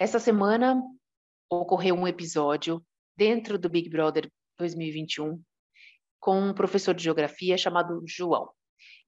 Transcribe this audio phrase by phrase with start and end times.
[0.00, 0.82] Essa semana
[1.50, 2.82] ocorreu um episódio
[3.14, 5.38] dentro do Big Brother 2021
[6.18, 8.48] com um professor de geografia chamado João.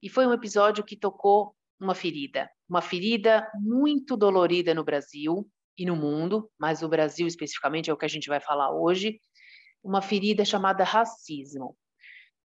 [0.03, 5.83] E foi um episódio que tocou uma ferida, uma ferida muito dolorida no Brasil e
[5.83, 9.19] no mundo, mas o Brasil especificamente é o que a gente vai falar hoje,
[9.83, 11.75] uma ferida chamada racismo.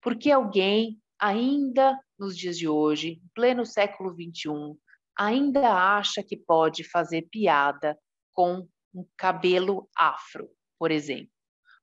[0.00, 4.74] Porque alguém ainda nos dias de hoje, pleno século 21,
[5.14, 7.94] ainda acha que pode fazer piada
[8.38, 11.32] com um cabelo afro, por exemplo?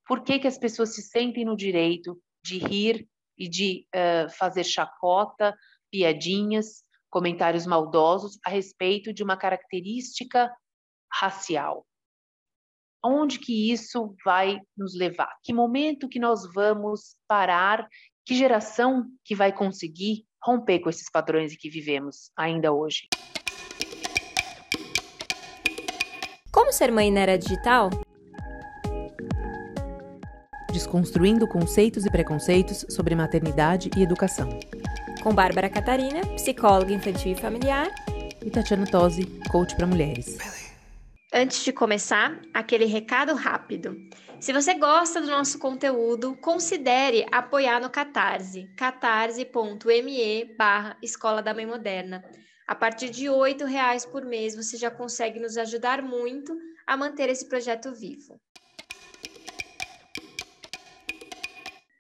[0.08, 3.06] Por que, que as pessoas se sentem no direito de rir
[3.38, 5.54] e de uh, fazer chacota,
[5.92, 10.50] piadinhas, comentários maldosos a respeito de uma característica
[11.12, 11.86] racial?
[13.04, 15.36] Onde que isso vai nos levar?
[15.44, 17.86] Que momento que nós vamos parar?
[18.26, 23.10] Que geração que vai conseguir romper com esses padrões em que vivemos ainda hoje?
[26.76, 27.90] Ser mãe na era digital?
[30.72, 34.50] Desconstruindo conceitos e preconceitos sobre maternidade e educação.
[35.24, 37.88] Com Bárbara Catarina, psicóloga infantil e familiar.
[38.44, 40.38] E Tatiana Tosi, coach para mulheres.
[41.34, 43.98] Antes de começar, aquele recado rápido.
[44.40, 51.66] Se você gosta do nosso conteúdo, considere apoiar no Catarse, catarse.me barra Escola da Mãe
[51.66, 52.24] Moderna.
[52.68, 57.30] A partir de R$ reais por mês, você já consegue nos ajudar muito a manter
[57.30, 58.40] esse projeto vivo.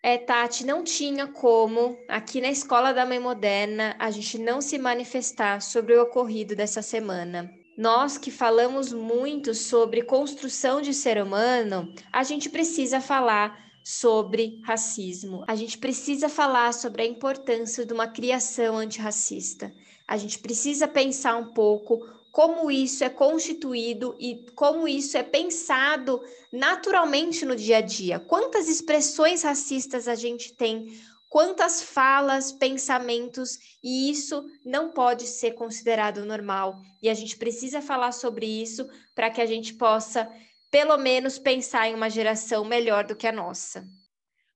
[0.01, 4.77] É, Tati, não tinha como, aqui na Escola da Mãe Moderna, a gente não se
[4.77, 7.49] manifestar sobre o ocorrido dessa semana.
[7.75, 15.43] Nós que falamos muito sobre construção de ser humano, a gente precisa falar sobre racismo.
[15.47, 19.71] A gente precisa falar sobre a importância de uma criação antirracista.
[20.07, 21.99] A gente precisa pensar um pouco
[22.31, 28.19] como isso é constituído e como isso é pensado naturalmente no dia a dia.
[28.19, 36.25] Quantas expressões racistas a gente tem, quantas falas, pensamentos, e isso não pode ser considerado
[36.25, 36.77] normal.
[37.01, 38.85] E a gente precisa falar sobre isso
[39.15, 40.29] para que a gente possa,
[40.69, 43.85] pelo menos, pensar em uma geração melhor do que a nossa.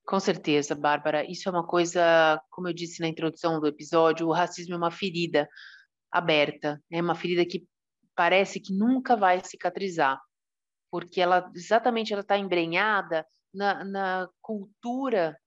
[0.09, 1.23] Com certeza, Bárbara.
[1.29, 4.89] Isso é uma coisa, como eu disse na introdução do episódio, o racismo é uma
[4.89, 5.47] ferida
[6.11, 7.67] aberta, é uma ferida que
[8.15, 10.19] parece que nunca vai cicatrizar,
[10.89, 15.37] porque ela exatamente ela está embrenhada na, na cultura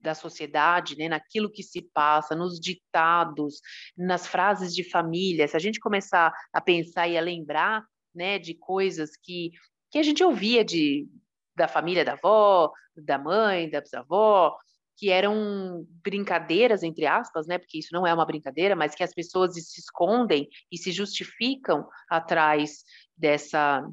[0.00, 3.60] da sociedade, né, naquilo que se passa, nos ditados,
[3.96, 5.48] nas frases de família.
[5.48, 7.84] Se a gente começar a pensar e a lembrar,
[8.14, 9.50] né, de coisas que
[9.90, 11.08] que a gente ouvia de
[11.56, 14.56] da família da avó, da mãe, da bisavó,
[14.96, 17.58] que eram brincadeiras, entre aspas, né?
[17.58, 21.86] Porque isso não é uma brincadeira, mas que as pessoas se escondem e se justificam
[22.08, 22.82] atrás
[23.16, 23.86] dessa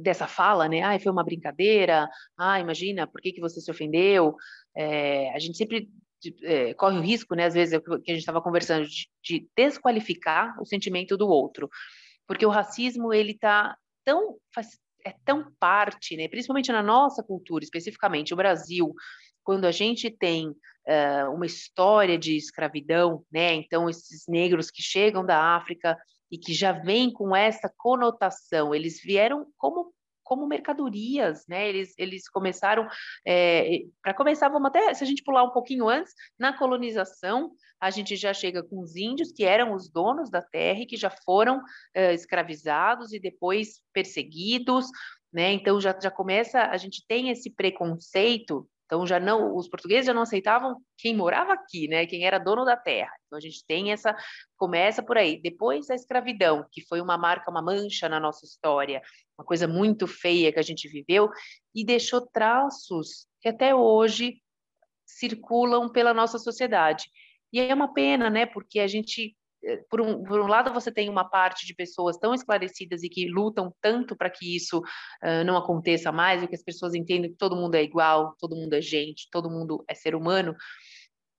[0.00, 0.82] dessa fala, né?
[0.82, 2.08] Ah, foi uma brincadeira.
[2.38, 4.34] Ah, imagina, por que, que você se ofendeu?
[4.74, 5.90] É, a gente sempre
[6.42, 7.44] é, corre o risco, né?
[7.44, 11.68] Às vezes, é que a gente estava conversando, de, de, desqualificar o sentimento do outro,
[12.26, 14.38] porque o racismo ele está tão
[15.04, 18.92] é tão parte, né, principalmente na nossa cultura, especificamente o Brasil,
[19.42, 25.24] quando a gente tem uh, uma história de escravidão, né, então esses negros que chegam
[25.24, 25.96] da África
[26.30, 29.92] e que já vêm com essa conotação, eles vieram como
[30.24, 31.68] como mercadorias, né?
[31.68, 32.88] Eles, eles começaram,
[33.26, 37.90] é, para começar, vamos até, se a gente pular um pouquinho antes, na colonização, a
[37.90, 41.10] gente já chega com os índios, que eram os donos da terra e que já
[41.10, 41.62] foram
[41.94, 44.86] é, escravizados e depois perseguidos,
[45.32, 45.52] né?
[45.52, 50.14] Então já, já começa, a gente tem esse preconceito então já não, os portugueses já
[50.14, 52.06] não aceitavam quem morava aqui, né?
[52.06, 53.10] Quem era dono da terra.
[53.26, 54.16] Então a gente tem essa
[54.56, 55.40] começa por aí.
[55.42, 59.02] Depois a escravidão, que foi uma marca, uma mancha na nossa história,
[59.36, 61.28] uma coisa muito feia que a gente viveu
[61.74, 64.40] e deixou traços que até hoje
[65.04, 67.06] circulam pela nossa sociedade.
[67.52, 68.46] E é uma pena, né?
[68.46, 69.36] Porque a gente
[69.88, 73.28] por um, por um lado, você tem uma parte de pessoas tão esclarecidas e que
[73.28, 77.36] lutam tanto para que isso uh, não aconteça mais, e que as pessoas entendam que
[77.36, 80.54] todo mundo é igual, todo mundo é gente, todo mundo é ser humano.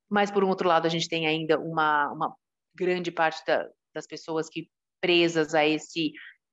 [0.09, 2.35] Mas, por um outro lado, a gente tem ainda uma, uma
[2.73, 4.69] grande parte da, das pessoas que
[5.01, 6.11] presas a esse,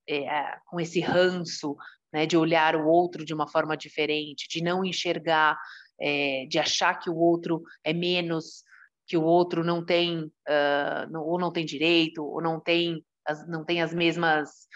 [0.09, 1.77] é, com esse ranço,
[2.13, 5.59] né, de olhar o outro de uma forma diferente, de não enxergar,
[6.01, 8.63] é, de achar que o outro é menos
[9.07, 13.47] que o outro não tem, uh, não, ou não tem direito, ou não tem as,
[13.49, 14.69] não tem as mesmas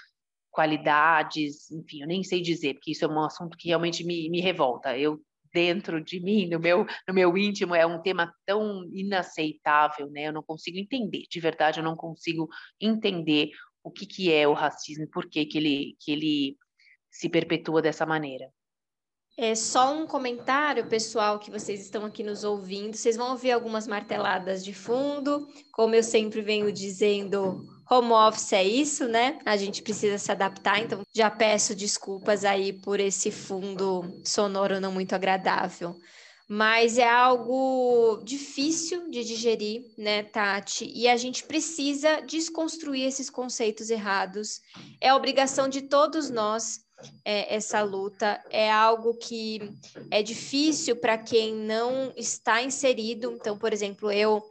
[0.51, 4.41] qualidades, enfim, eu nem sei dizer, porque isso é um assunto que realmente me, me
[4.41, 4.97] revolta.
[4.97, 5.21] Eu
[5.53, 10.29] dentro de mim, no meu, no meu íntimo, é um tema tão inaceitável, né?
[10.29, 12.49] Eu não consigo entender, de verdade, eu não consigo
[12.81, 13.51] entender
[13.83, 16.57] o que, que é o racismo, por que, que, ele, que ele
[17.11, 18.51] se perpetua dessa maneira.
[19.39, 22.97] É só um comentário, pessoal, que vocês estão aqui nos ouvindo.
[22.97, 28.65] Vocês vão ouvir algumas marteladas de fundo, como eu sempre venho dizendo, home office é
[28.65, 29.39] isso, né?
[29.45, 34.91] A gente precisa se adaptar, então já peço desculpas aí por esse fundo sonoro não
[34.91, 35.95] muito agradável
[36.49, 40.91] mas é algo difícil de digerir, né, Tati?
[40.95, 44.61] E a gente precisa desconstruir esses conceitos errados.
[45.01, 46.86] É obrigação de todos nós
[47.25, 48.43] é, essa luta.
[48.51, 49.61] É algo que
[50.11, 53.33] é difícil para quem não está inserido.
[53.33, 54.43] Então, por exemplo, eu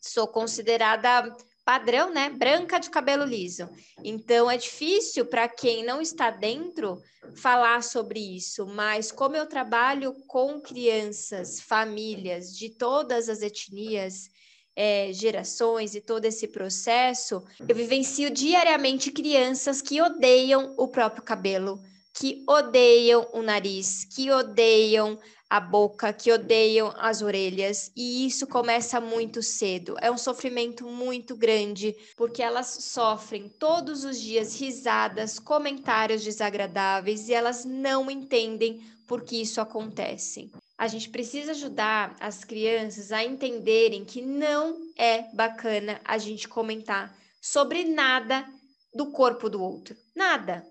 [0.00, 1.36] sou considerada
[1.68, 2.30] padrão, né?
[2.30, 3.68] Branca de cabelo liso.
[4.02, 6.98] Então é difícil para quem não está dentro
[7.36, 14.30] falar sobre isso, mas como eu trabalho com crianças, famílias de todas as etnias,
[14.80, 21.82] é, gerações e todo esse processo, eu vivencio diariamente crianças que odeiam o próprio cabelo,
[22.14, 25.18] que odeiam o nariz, que odeiam
[25.50, 29.96] a boca, que odeiam as orelhas, e isso começa muito cedo.
[30.00, 37.34] É um sofrimento muito grande, porque elas sofrem todos os dias risadas, comentários desagradáveis e
[37.34, 40.52] elas não entendem por que isso acontece.
[40.78, 47.12] A gente precisa ajudar as crianças a entenderem que não é bacana a gente comentar
[47.42, 48.46] sobre nada
[48.94, 49.96] do corpo do outro.
[50.14, 50.64] Nada.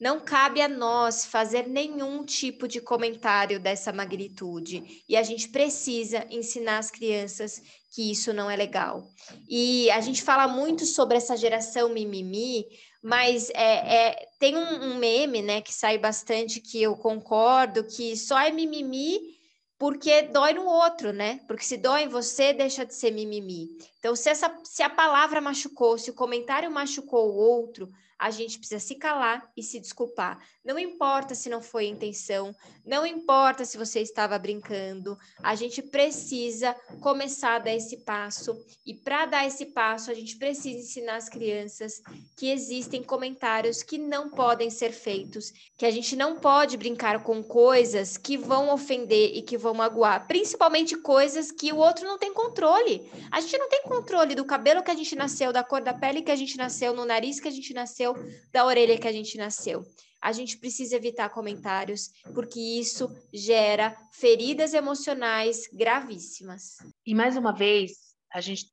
[0.00, 6.26] Não cabe a nós fazer nenhum tipo de comentário dessa magnitude e a gente precisa
[6.30, 7.60] ensinar as crianças
[7.94, 9.06] que isso não é legal.
[9.46, 12.64] E a gente fala muito sobre essa geração mimimi,
[13.02, 18.16] mas é, é tem um, um, meme, né, que sai bastante que eu concordo que
[18.16, 19.38] só é mimimi
[19.80, 21.40] porque dói no outro, né?
[21.48, 23.70] Porque se dói em você, deixa de ser mimimi.
[23.98, 28.58] Então, se, essa, se a palavra machucou, se o comentário machucou o outro, a gente
[28.58, 30.38] precisa se calar e se desculpar.
[30.62, 36.76] Não importa se não foi intenção, não importa se você estava brincando, a gente precisa
[37.00, 38.54] começar a dar esse passo.
[38.84, 42.02] E para dar esse passo, a gente precisa ensinar as crianças
[42.36, 47.42] que existem comentários que não podem ser feitos, que a gente não pode brincar com
[47.42, 52.34] coisas que vão ofender e que vão magoar, principalmente coisas que o outro não tem
[52.34, 53.10] controle.
[53.30, 56.20] A gente não tem controle do cabelo que a gente nasceu, da cor da pele
[56.20, 59.12] que a gente nasceu, no nariz que a gente nasceu nasceu, da orelha que a
[59.12, 59.82] gente nasceu.
[60.20, 66.76] A gente precisa evitar comentários, porque isso gera feridas emocionais gravíssimas.
[67.06, 67.92] E mais uma vez,
[68.32, 68.66] a gente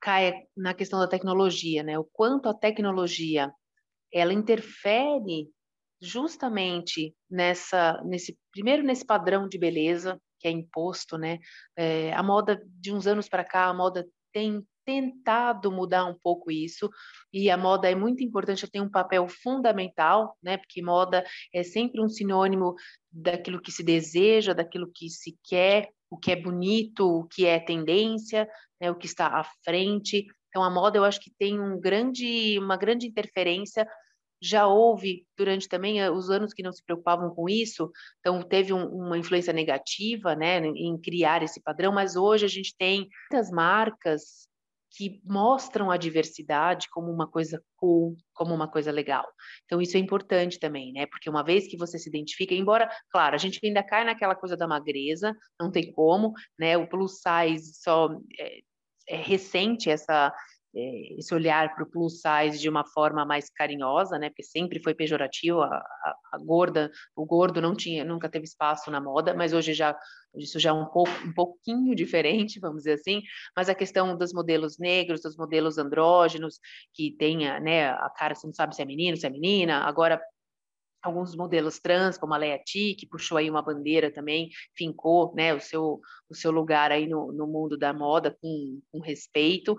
[0.00, 1.98] cai na questão da tecnologia, né?
[1.98, 3.52] O quanto a tecnologia
[4.12, 5.48] ela interfere
[6.00, 11.38] justamente nessa, nesse primeiro nesse padrão de beleza que é imposto, né?
[11.76, 16.50] É, a moda de uns anos para cá, a moda tem tentado mudar um pouco
[16.50, 16.88] isso,
[17.32, 20.56] e a moda é muito importante, tem um papel fundamental, né?
[20.56, 22.74] Porque moda é sempre um sinônimo
[23.10, 27.58] daquilo que se deseja, daquilo que se quer, o que é bonito, o que é
[27.58, 28.48] tendência,
[28.80, 28.90] né?
[28.90, 30.26] o que está à frente.
[30.48, 33.86] Então a moda eu acho que tem um grande, uma grande interferência
[34.40, 37.90] já houve durante também eh, os anos que não se preocupavam com isso,
[38.20, 42.74] então teve um, uma influência negativa, né, em criar esse padrão, mas hoje a gente
[42.76, 44.46] tem muitas marcas
[44.90, 49.26] que mostram a diversidade como uma coisa cool, como uma coisa legal.
[49.64, 51.06] Então isso é importante também, né?
[51.06, 54.56] Porque uma vez que você se identifica, embora, claro, a gente ainda cai naquela coisa
[54.56, 56.76] da magreza, não tem como, né?
[56.76, 58.60] O plus size só é,
[59.08, 60.32] é recente essa
[60.76, 64.28] esse olhar para o plus size de uma forma mais carinhosa, né?
[64.28, 68.90] Porque sempre foi pejorativo, a, a, a, gorda, o gordo não tinha, nunca teve espaço
[68.90, 69.96] na moda, mas hoje já
[70.36, 73.22] isso já é um pouco, um pouquinho diferente, vamos dizer assim.
[73.56, 76.60] Mas a questão dos modelos negros, dos modelos andrógenos,
[76.92, 77.88] que tenha, né?
[77.88, 79.78] A cara você não sabe se é menino, se é menina.
[79.84, 80.20] Agora
[81.02, 85.54] alguns modelos trans, como a Leia T, que puxou aí uma bandeira também, fincou né,
[85.54, 89.76] o, seu, o seu lugar aí no, no mundo da moda com, com respeito.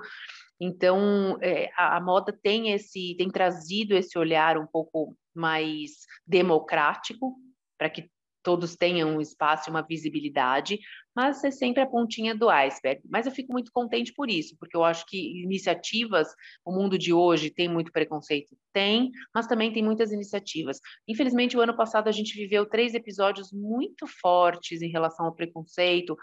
[0.59, 5.91] Então, é, a, a, moda tem esse, tem trazido esse olhar um pouco mais
[6.25, 7.35] democrático
[7.77, 8.09] para que
[8.47, 10.79] todos tenham um espaço uma visibilidade,
[11.13, 13.01] mas é sempre a pontinha do iceberg.
[13.09, 16.29] Mas eu fico muito contente por isso, porque eu acho que iniciativas,
[16.63, 18.55] o mundo de hoje tem muito preconceito?
[18.71, 20.79] Tem, mas também tem muitas iniciativas.
[21.05, 26.15] Infelizmente, o ano passado a gente viveu três episódios muito fortes em relação ao preconceito.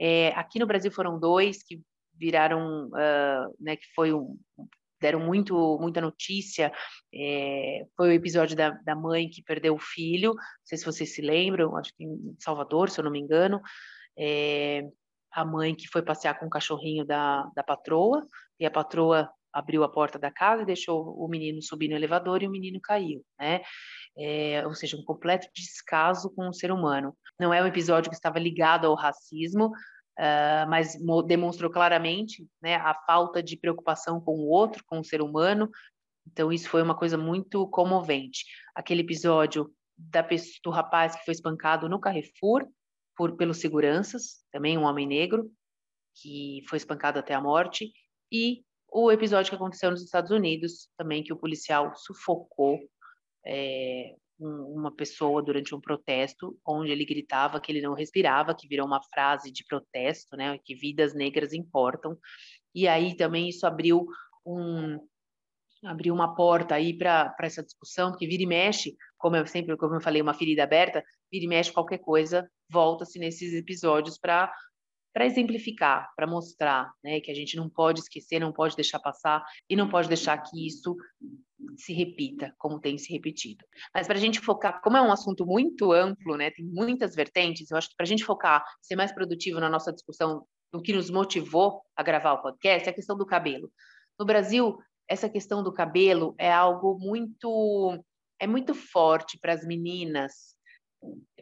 [0.00, 1.80] É, aqui no Brasil foram dois que
[2.18, 4.36] viraram, uh, né, que foi um,
[5.00, 6.72] deram muito, muita notícia,
[7.14, 11.14] é, foi o episódio da, da mãe que perdeu o filho, não sei se vocês
[11.14, 13.60] se lembram, acho que em Salvador, se eu não me engano,
[14.18, 14.82] é,
[15.32, 18.26] a mãe que foi passear com o cachorrinho da, da patroa,
[18.58, 22.42] e a patroa abriu a porta da casa e deixou o menino subir no elevador
[22.42, 23.62] e o menino caiu, né?
[24.16, 27.16] É, ou seja, um completo descaso com o ser humano.
[27.38, 29.70] Não é um episódio que estava ligado ao racismo,
[30.18, 35.22] uh, mas demonstrou claramente né, a falta de preocupação com o outro, com o ser
[35.22, 35.70] humano.
[36.26, 38.44] Então, isso foi uma coisa muito comovente.
[38.74, 40.26] Aquele episódio da,
[40.62, 42.66] do rapaz que foi espancado no Carrefour
[43.16, 45.50] por, pelos seguranças, também um homem negro,
[46.20, 47.92] que foi espancado até a morte,
[48.30, 52.78] e o episódio que aconteceu nos Estados Unidos, também que o policial sufocou
[53.44, 58.86] é, uma pessoa durante um protesto, onde ele gritava que ele não respirava, que virou
[58.86, 62.16] uma frase de protesto, né, que vidas negras importam.
[62.74, 64.06] E aí também isso abriu
[64.46, 64.98] um
[65.84, 69.94] abriu uma porta aí para essa discussão, porque vira e mexe, como eu sempre, como
[69.94, 74.52] eu falei, uma ferida aberta, vira e mexe qualquer coisa, volta-se nesses episódios para
[75.12, 79.42] para exemplificar, para mostrar né, que a gente não pode esquecer, não pode deixar passar
[79.68, 80.94] e não pode deixar que isso
[81.78, 83.64] se repita, como tem se repetido.
[83.94, 87.70] Mas para a gente focar, como é um assunto muito amplo, né, tem muitas vertentes,
[87.70, 90.92] eu acho que para a gente focar, ser mais produtivo na nossa discussão, no que
[90.92, 93.70] nos motivou a gravar o podcast, é a questão do cabelo.
[94.18, 94.76] No Brasil,
[95.08, 98.02] essa questão do cabelo é algo muito
[98.40, 100.56] é muito forte para as meninas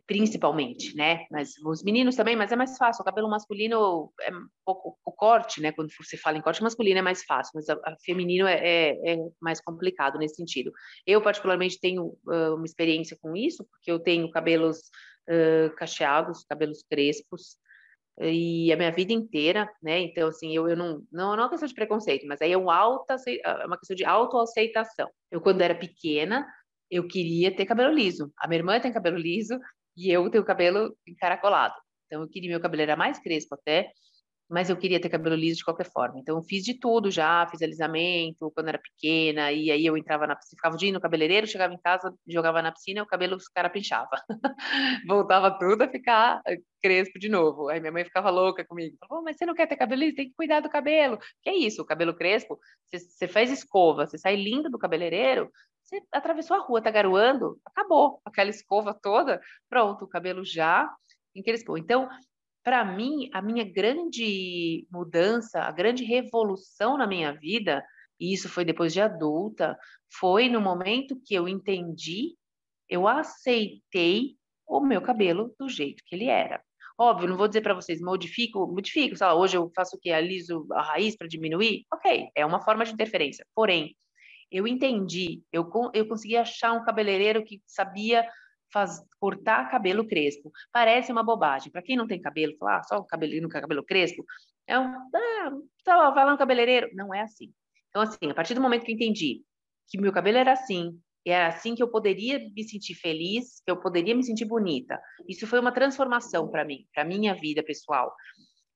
[0.06, 1.26] principalmente, né?
[1.30, 3.02] Mas os meninos também, mas é mais fácil.
[3.02, 5.72] O cabelo masculino é um pouco o corte, né?
[5.72, 9.14] Quando você fala em corte masculino é mais fácil, mas a, a feminino é, é,
[9.14, 10.72] é, mais complicado nesse sentido.
[11.04, 14.78] Eu particularmente tenho uh, uma experiência com isso, porque eu tenho cabelos
[15.28, 17.56] uh, cacheados, cabelos crespos
[18.18, 20.00] e a minha vida inteira, né?
[20.00, 22.56] Então assim, eu, eu não, não não é uma questão de preconceito, mas aí é
[22.56, 25.10] uma alta é uma questão de autoaceitação.
[25.30, 26.46] Eu quando era pequena
[26.90, 28.32] eu queria ter cabelo liso.
[28.38, 29.58] A minha irmã tem cabelo liso
[29.96, 31.74] e eu tenho cabelo encaracolado.
[32.06, 33.92] Então eu queria meu cabelo era mais crespo até,
[34.48, 36.20] mas eu queria ter cabelo liso de qualquer forma.
[36.20, 40.26] Então eu fiz de tudo já, fiz alisamento quando era pequena e aí eu entrava
[40.26, 43.36] na piscina, ficava o dia no cabeleireiro, chegava em casa, jogava na piscina, o cabelo
[43.36, 44.08] os cara pinchava.
[45.08, 46.40] Voltava tudo a ficar
[46.80, 47.68] crespo de novo.
[47.68, 48.96] Aí minha mãe ficava louca comigo.
[49.08, 50.16] Falou, mas você não quer ter cabelo liso?
[50.16, 51.18] Tem que cuidar do cabelo.
[51.42, 51.82] Que é isso?
[51.82, 52.58] O cabelo crespo,
[52.92, 55.50] você, faz escova, você sai lindo do cabeleireiro,
[55.86, 60.92] você atravessou a rua, tá garoando, acabou aquela escova toda, pronto, o cabelo já
[61.34, 61.78] encrespou.
[61.78, 62.08] Então,
[62.64, 67.84] para mim, a minha grande mudança, a grande revolução na minha vida,
[68.18, 69.78] e isso foi depois de adulta,
[70.18, 72.34] foi no momento que eu entendi,
[72.88, 76.60] eu aceitei o meu cabelo do jeito que ele era.
[76.98, 80.10] Óbvio, não vou dizer para vocês, modifico, modifico, sei lá, hoje eu faço o que?
[80.10, 81.84] Aliso a raiz para diminuir?
[81.92, 83.46] Ok, é uma forma de interferência.
[83.54, 83.94] Porém,
[84.50, 88.26] eu entendi, eu, eu consegui achar um cabeleireiro que sabia
[88.72, 90.52] faz, cortar cabelo crespo.
[90.72, 91.70] Parece uma bobagem.
[91.70, 94.24] Para quem não tem cabelo, falar ah, só o cabelinho com cabelo crespo,
[94.66, 95.52] é um, ah,
[95.84, 96.90] tá, vai lá no cabeleireiro.
[96.94, 97.52] Não é assim.
[97.88, 99.42] Então, assim, a partir do momento que eu entendi
[99.88, 103.76] que meu cabelo era assim, era assim que eu poderia me sentir feliz, que eu
[103.76, 105.00] poderia me sentir bonita.
[105.28, 108.14] Isso foi uma transformação para mim, para minha vida pessoal.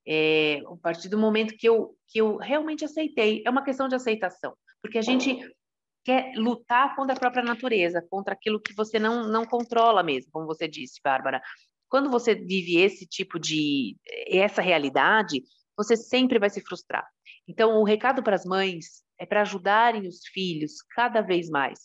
[0.06, 3.94] É, a partir do momento que eu, que eu realmente aceitei, é uma questão de
[3.94, 5.38] aceitação, porque a gente
[6.10, 10.44] quer lutar contra a própria natureza, contra aquilo que você não, não controla mesmo, como
[10.44, 11.40] você disse, Bárbara.
[11.88, 15.44] Quando você vive esse tipo de essa realidade,
[15.76, 17.06] você sempre vai se frustrar.
[17.46, 21.78] Então, o recado para as mães é para ajudarem os filhos cada vez mais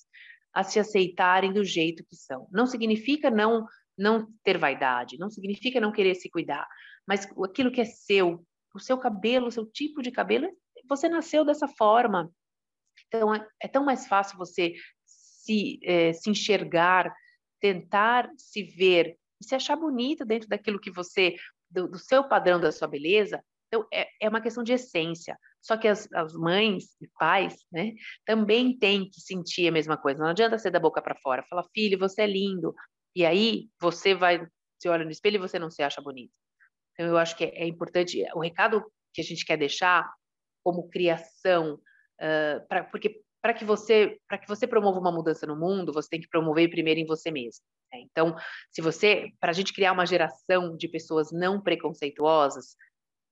[0.52, 2.48] a se aceitarem do jeito que são.
[2.52, 3.66] Não significa não
[3.98, 6.68] não ter vaidade, não significa não querer se cuidar,
[7.08, 10.50] mas aquilo que é seu, o seu cabelo, o seu tipo de cabelo,
[10.90, 12.30] você nasceu dessa forma,
[13.08, 14.74] então, é, é tão mais fácil você
[15.06, 17.14] se, é, se enxergar,
[17.60, 21.36] tentar se ver e se achar bonita dentro daquilo que você,
[21.70, 23.44] do, do seu padrão da sua beleza.
[23.68, 25.38] Então, é, é uma questão de essência.
[25.62, 27.94] Só que as, as mães e pais, né,
[28.26, 30.22] também têm que sentir a mesma coisa.
[30.22, 31.44] Não adianta ser da boca para fora.
[31.50, 32.74] Falar, filho, você é lindo.
[33.16, 34.46] E aí, você vai,
[34.78, 36.34] se olha no espelho e você não se acha bonito.
[36.94, 38.84] Então, eu acho que é, é importante, o recado
[39.14, 40.08] que a gente quer deixar
[40.64, 41.80] como criação,
[42.68, 46.22] pra, porque para que você para que você promova uma mudança no mundo, você tem
[46.22, 47.64] que promover primeiro em você mesmo.
[47.94, 48.02] Né?
[48.02, 48.36] Então,
[48.72, 52.76] se você para a gente criar uma geração de pessoas não preconceituosas,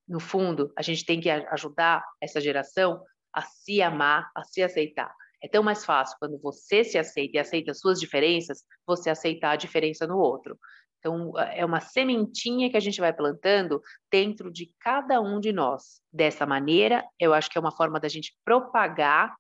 [0.08, 3.02] no fundo, a gente tem que ajudar essa geração
[3.34, 5.14] a se amar, a se aceitar.
[5.42, 9.52] É tão mais fácil quando você se aceita e aceita as suas diferenças, você aceitar
[9.52, 10.58] a diferença no outro.
[11.04, 16.02] Então, é uma sementinha que a gente vai plantando dentro de cada um de nós.
[16.14, 19.36] Dessa maneira, eu acho que é uma forma da gente propagar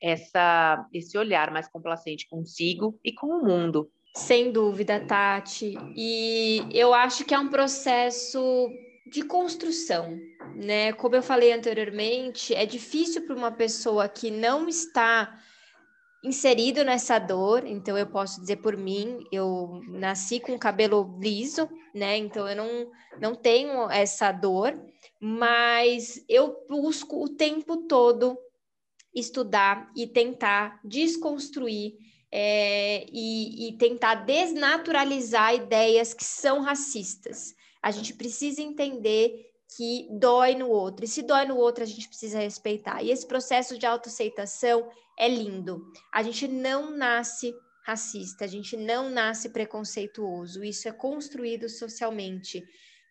[0.00, 3.90] essa, esse olhar mais complacente consigo e com o mundo.
[4.14, 5.76] Sem dúvida, Tati.
[5.96, 8.70] E eu acho que é um processo
[9.04, 10.16] de construção,
[10.54, 10.92] né?
[10.92, 15.36] Como eu falei anteriormente, é difícil para uma pessoa que não está
[16.22, 22.16] inserido nessa dor, então eu posso dizer por mim, eu nasci com cabelo liso, né?
[22.16, 24.78] Então eu não, não tenho essa dor,
[25.20, 28.36] mas eu busco o tempo todo
[29.14, 31.94] estudar e tentar desconstruir
[32.30, 37.54] é, e, e tentar desnaturalizar ideias que são racistas.
[37.82, 39.46] A gente precisa entender
[39.76, 41.04] que dói no outro.
[41.04, 43.02] E se dói no outro, a gente precisa respeitar.
[43.02, 45.92] E esse processo de autoaceitação é lindo.
[46.12, 50.64] A gente não nasce racista, a gente não nasce preconceituoso.
[50.64, 52.62] Isso é construído socialmente.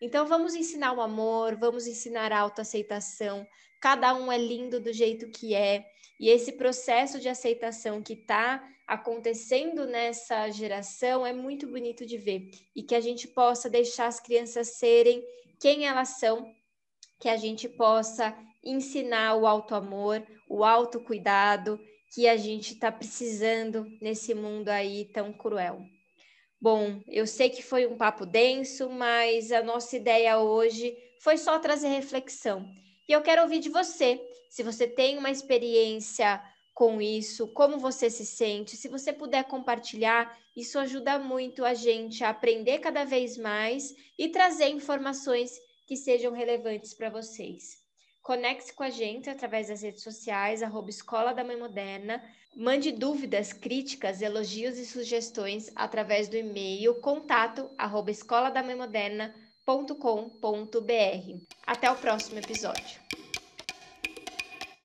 [0.02, 3.46] Então vamos ensinar o amor, vamos ensinar a autoaceitação.
[3.82, 5.86] Cada um é lindo do jeito que é.
[6.20, 12.50] E esse processo de aceitação que está acontecendo nessa geração é muito bonito de ver.
[12.76, 15.24] E que a gente possa deixar as crianças serem
[15.60, 16.54] quem elas são,
[17.20, 21.80] que a gente possa ensinar o auto-amor, o autocuidado
[22.14, 25.82] que a gente está precisando nesse mundo aí tão cruel.
[26.60, 31.60] Bom, eu sei que foi um papo denso, mas a nossa ideia hoje foi só
[31.60, 32.66] trazer reflexão.
[33.08, 36.42] E eu quero ouvir de você, se você tem uma experiência
[36.78, 42.24] com isso, como você se sente, se você puder compartilhar, isso ajuda muito a gente
[42.24, 47.82] a aprender cada vez mais e trazer informações que sejam relevantes para vocês.
[48.22, 52.24] Conecte-se com a gente através das redes sociais, arroba Escola da Mãe Moderna.
[52.56, 59.74] Mande dúvidas, críticas, elogios e sugestões através do e-mail contato arroba escola da mãe moderna.com.br.
[61.66, 63.27] Até o próximo episódio.